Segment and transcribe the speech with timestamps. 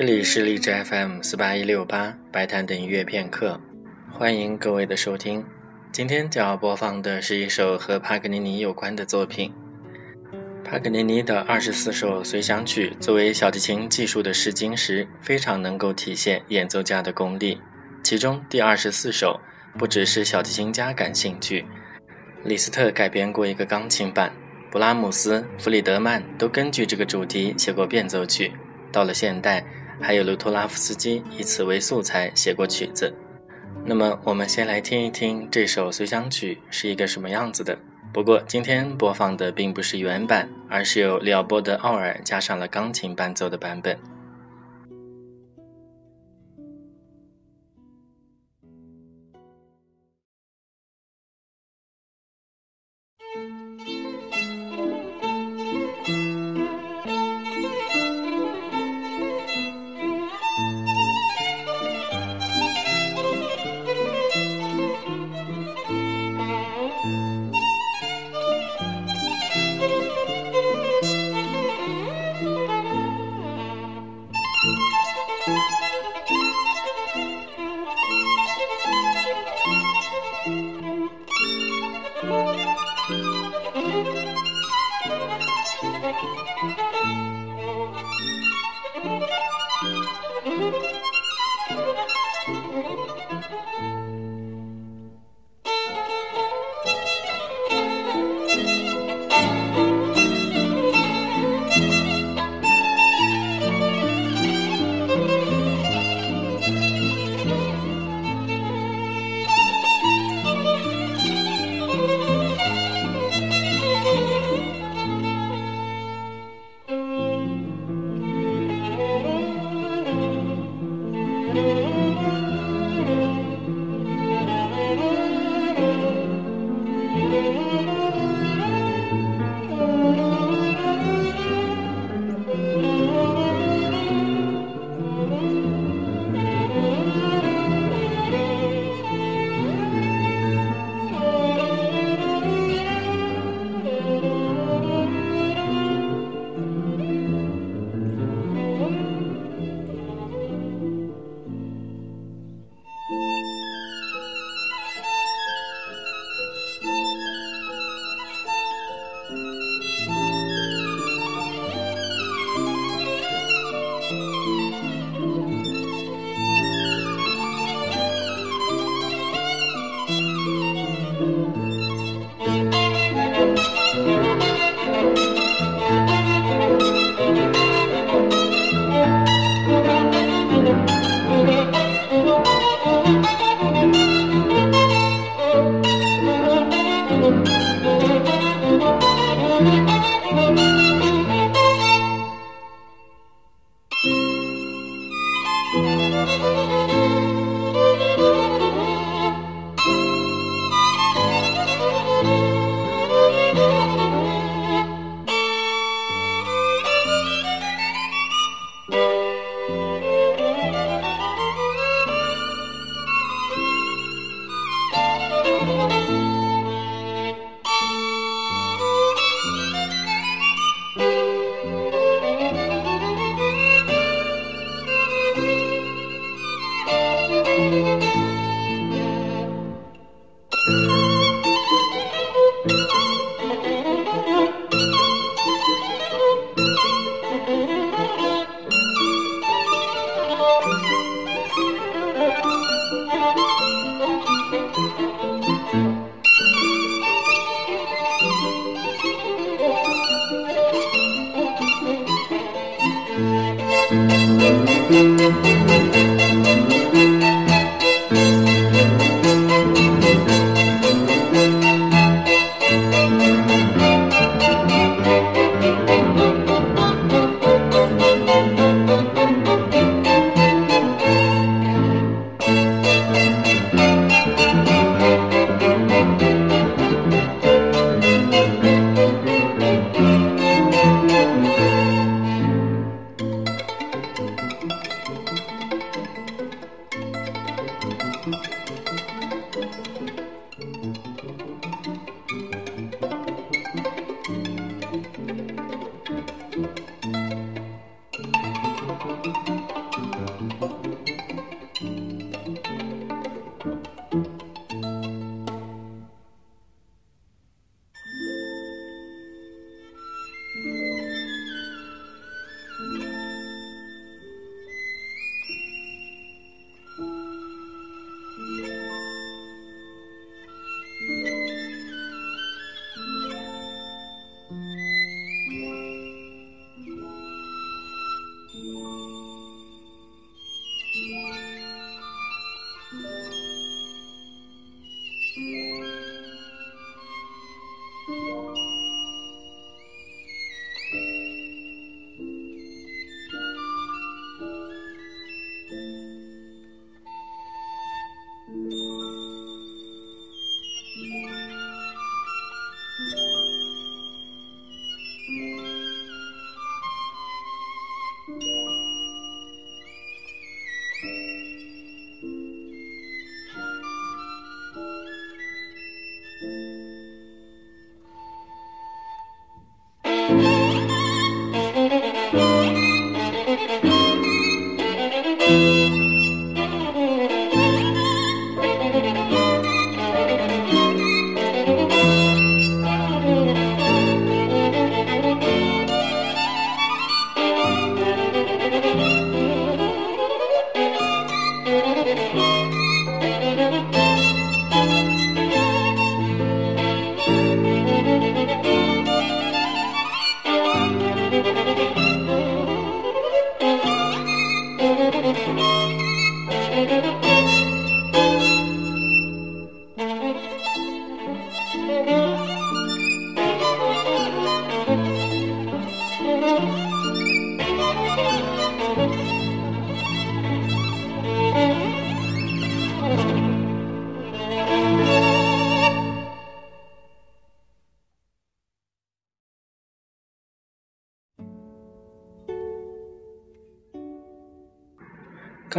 [0.00, 3.60] 这里是荔枝 FM 四八一六八白谈等音乐片刻，
[4.10, 5.44] 欢迎各位的收听。
[5.92, 9.52] 今天将要播放的是一首和帕格尼尼有关的作品。
[10.64, 17.60] 帕格尼尼的二十四首随想曲作为小提琴技术的试金石，非常能够体现演奏家的功力。
[18.02, 19.38] 其中第二十四首
[19.78, 21.66] 不只是小提琴家感兴趣，
[22.42, 24.32] 李斯特改编过一个钢琴版，
[24.70, 28.50] 布拉姆斯、弗里德曼都根据这个主题写过变奏曲。
[28.92, 29.64] 到了现代，
[30.00, 33.14] 还有卢托拉夫斯基以此为素材写过曲子。
[33.84, 37.78] 那么，我们先来听一听这首随想曲是一个什么样子的。
[38.12, 43.96] 不过，今天播放的并不是原版，而是由利奥波德·奥尔加上了钢琴伴奏的版本。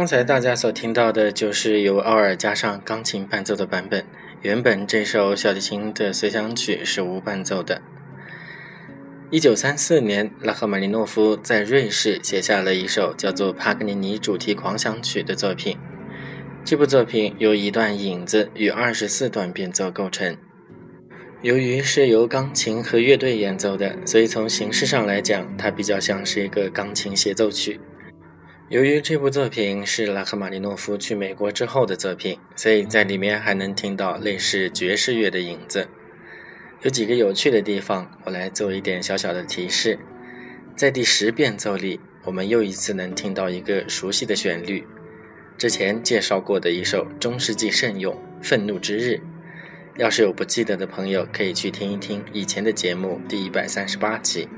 [0.02, 4.04] 刚才大家所听到的就是由奥尔加上钢琴伴奏的版本。
[4.40, 7.80] 原本这首小提琴的随想曲是无伴奏的。
[9.30, 15.78] 一九三四年，拉赫玛尼诺夫在瑞士写下了一首叫做《帕格尼尼主题狂想曲》的作品。
[16.64, 20.36] 这部作品由一段影子与二十四段变奏构成。
[21.42, 27.78] 由于是由钢琴和乐队演奏的，所以从形式上来讲，它比较像是一个钢琴协奏曲。
[28.72, 35.88] 由于这部作品是拉赫玛尼诺夫去美国之后的作品，所以在里面还能听到类似爵士乐的影子。
[36.80, 39.98] 有几个有趣的地方，我来做一点小小的提示。
[40.74, 44.86] 在第十变奏里，我们又一次能听到一个熟悉的旋律，
[45.58, 49.16] 之前介绍过的一首中世纪圣咏《愤怒之日》。
[49.98, 54.48] 要是有不记得的朋友，可以去听一听以前的节目第一百三十八集。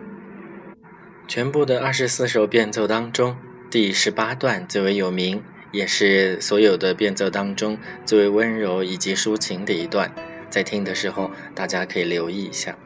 [1.26, 3.36] 全部的二十四首变奏当中。
[3.74, 7.76] 第十八段最为有名，也是所有的变奏当中
[8.06, 10.14] 最为温柔以及抒情的一段，
[10.48, 12.78] 在听的时候大家可以留意一下。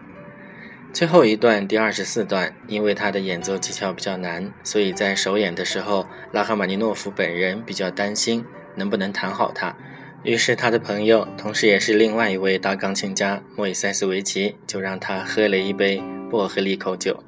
[0.91, 9.77] 最后一段第二十四段，因为他的演奏技巧比较难，所以在首演的时候，拉赫玛尼诺夫本人比较担心能不能弹好它，
[10.23, 17.23] 于是他的朋友，同时也是另外一位大钢琴家莫伊塞斯维奇，就让他喝了一杯薄荷利口酒。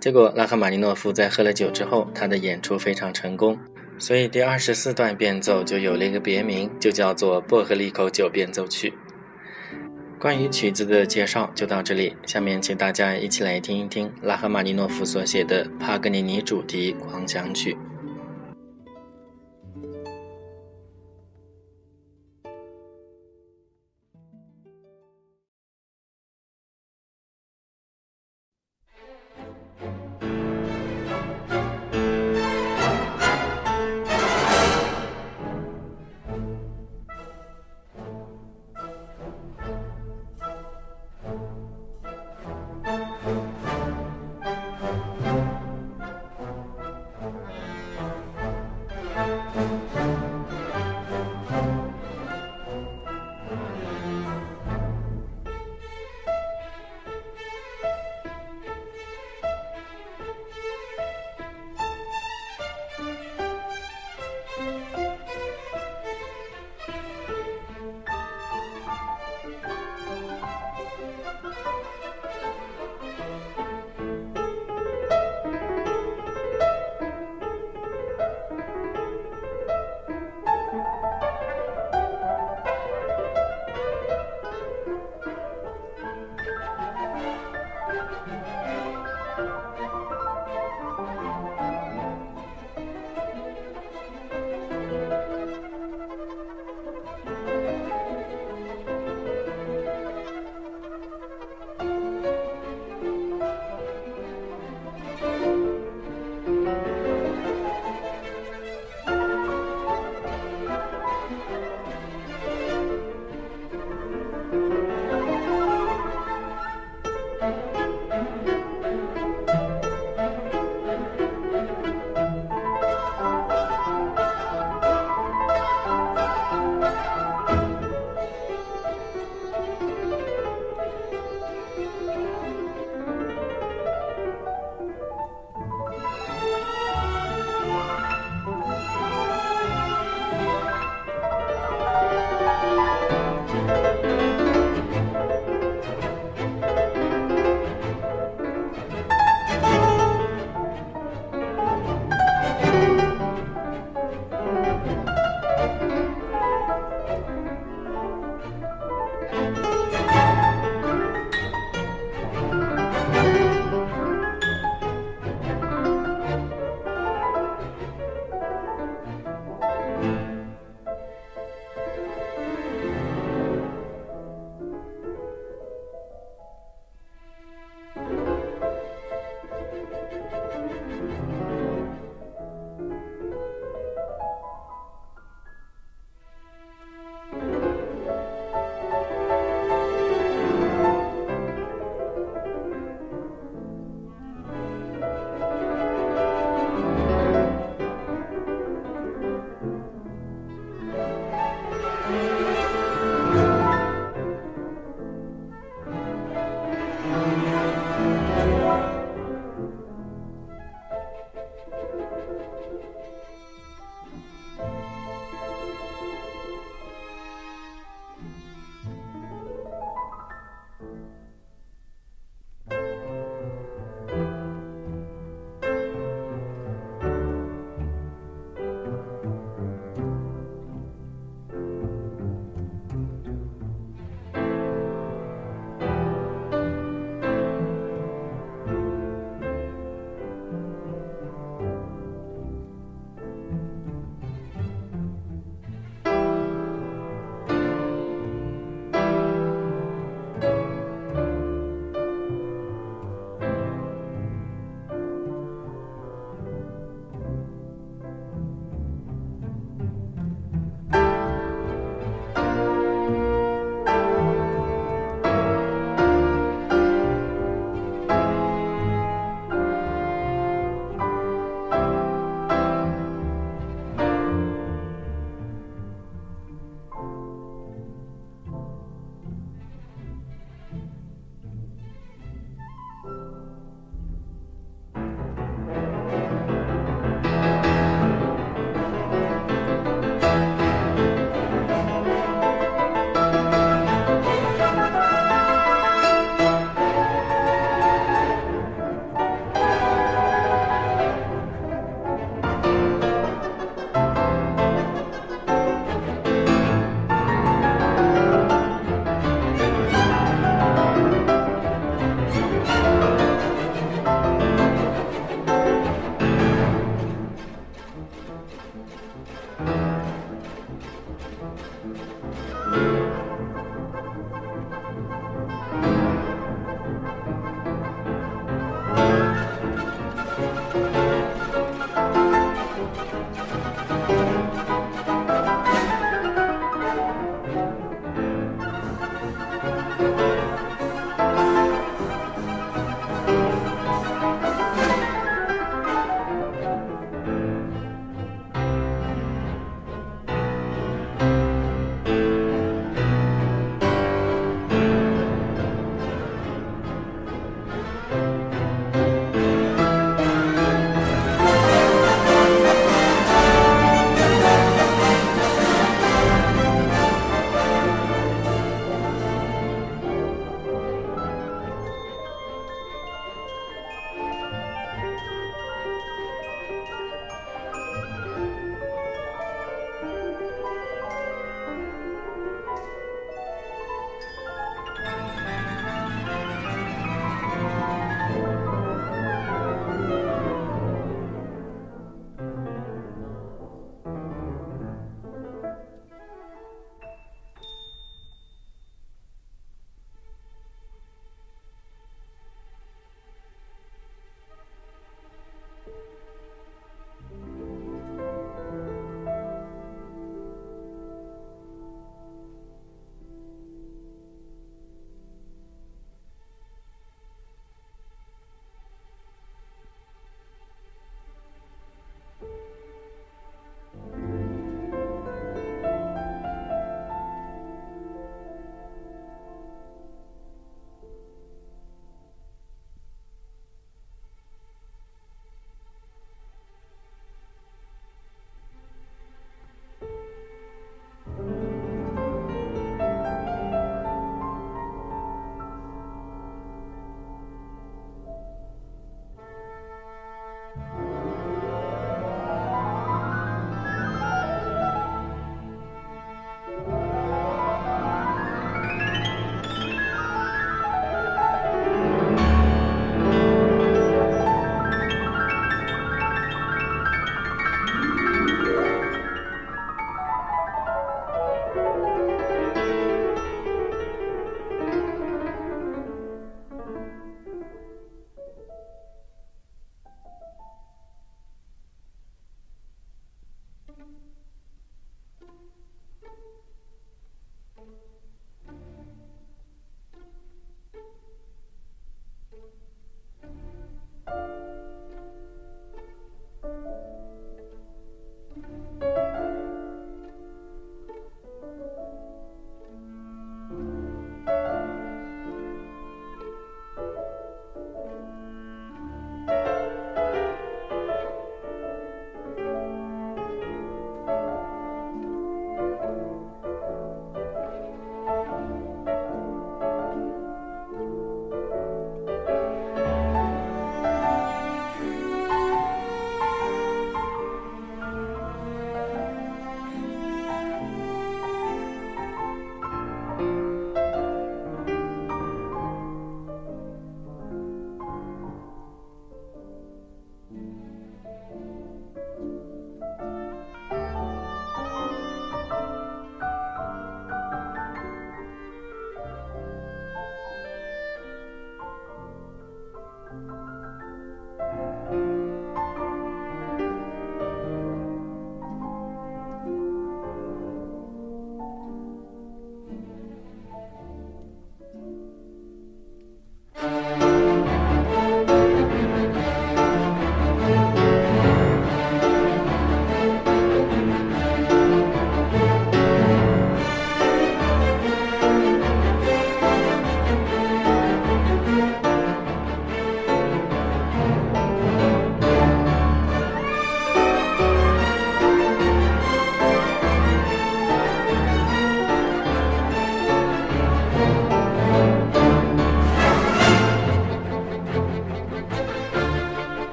[0.00, 3.58] 结果，拉赫玛尼诺夫在喝了酒之后，他的演出非常成功，
[3.98, 8.90] 所以第二十四段变奏就有了一个别名，就叫做《薄荷利口酒变奏曲》。
[10.18, 17.76] 关于曲子的介绍就到这里，下面请大家一起来听一听拉赫玛尼诺夫所写的帕格尼尼主题狂想曲。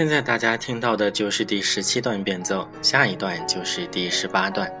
[0.00, 4.79] 现在大家听到的就是第十七段变奏，下一段就是第十八段。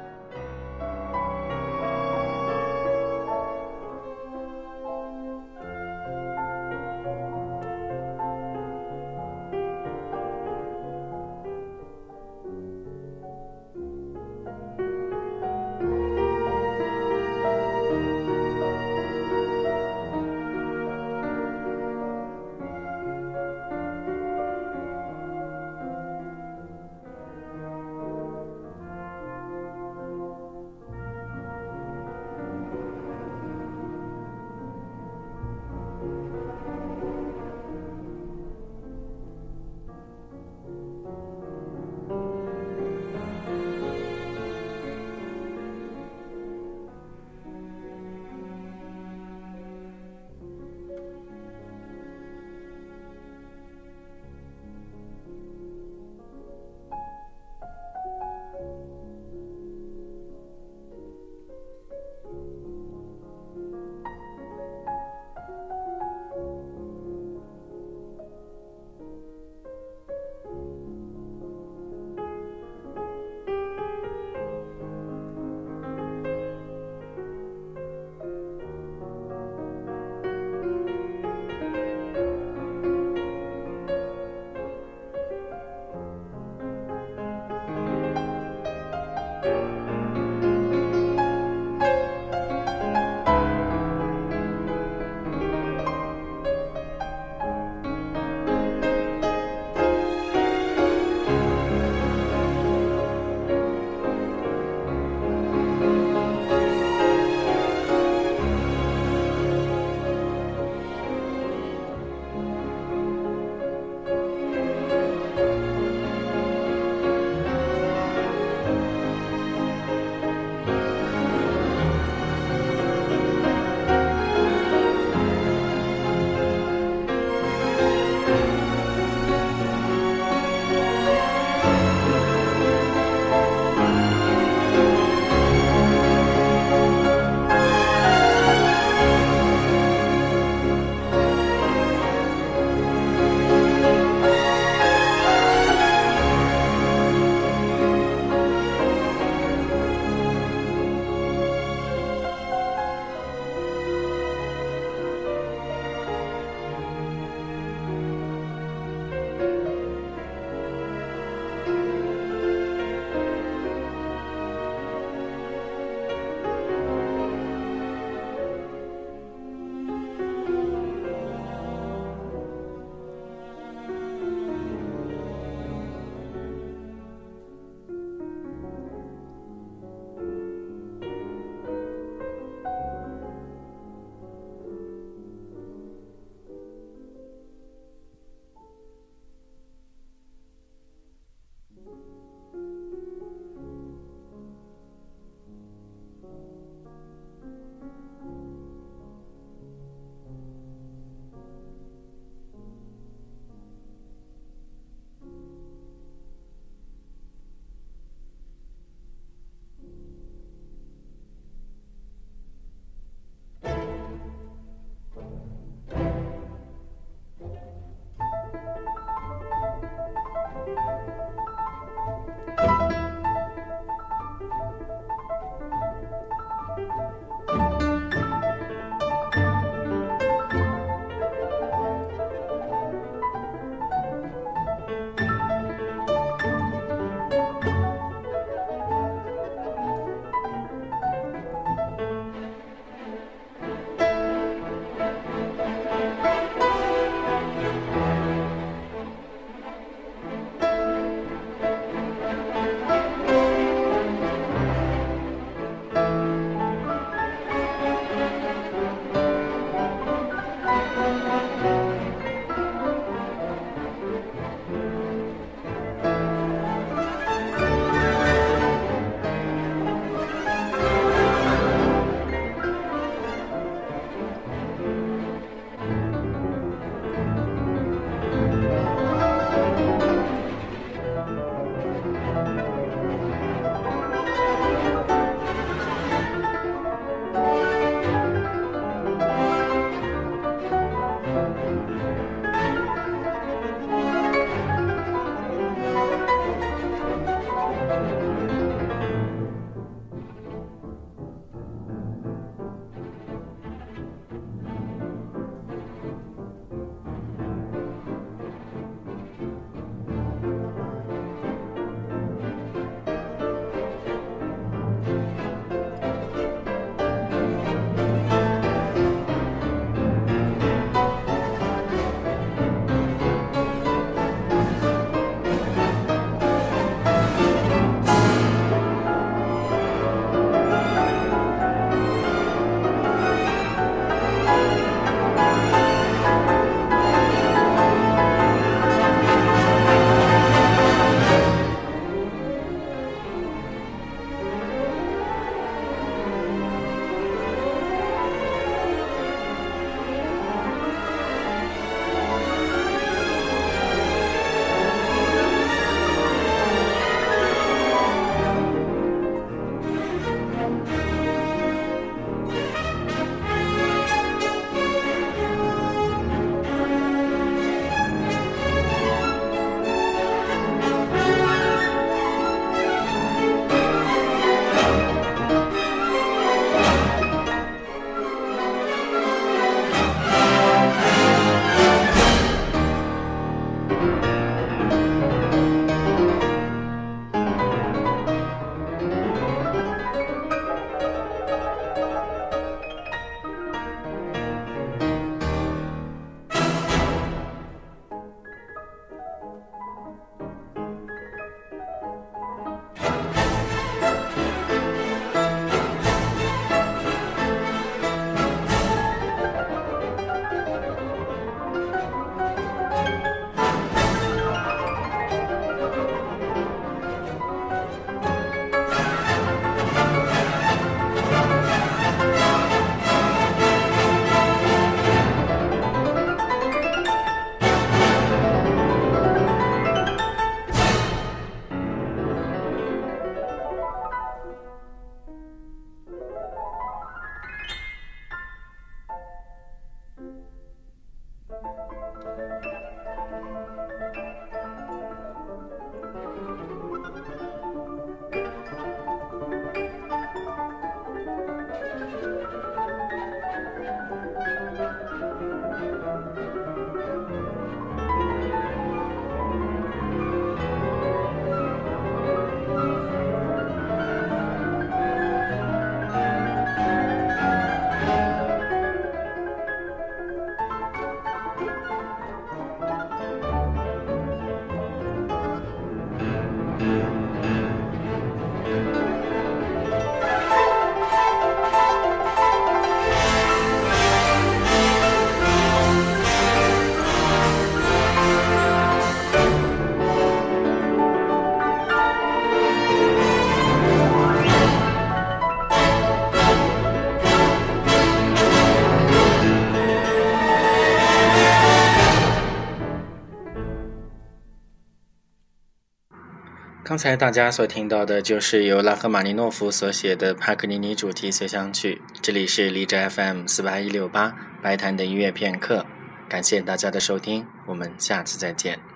[507.00, 512.02] 才大家所听到的就是由拉赫玛尼诺夫所写的帕克尼尼主题随想曲。
[512.20, 515.86] 这里是荔枝 FM 四八一六八白谈的音乐片刻，
[516.28, 518.89] 感谢大家的收听，我们下次再见。